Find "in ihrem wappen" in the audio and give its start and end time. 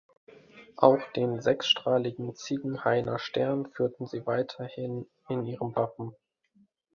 5.29-6.15